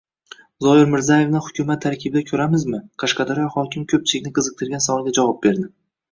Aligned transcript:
Zoir 0.67 0.85
Mirzayevni 0.91 1.41
hukumat 1.47 1.83
tarkibida 1.83 2.23
ko‘ramizmi? 2.31 2.79
Qashqadaryo 3.03 3.49
hokimi 3.57 3.89
ko‘pchilikni 3.93 4.33
qiziqtirgan 4.39 4.83
savolga 4.87 5.13
javob 5.19 5.39
berdi 5.45 5.69